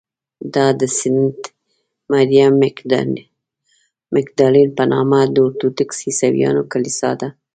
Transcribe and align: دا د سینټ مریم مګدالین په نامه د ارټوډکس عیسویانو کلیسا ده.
دا 0.55 0.67
د 0.79 0.81
سینټ 0.97 1.39
مریم 2.11 2.53
مګدالین 4.17 4.69
په 4.77 4.83
نامه 4.91 5.19
د 5.33 5.35
ارټوډکس 5.45 5.97
عیسویانو 6.09 6.61
کلیسا 6.71 7.11
ده. 7.19 7.29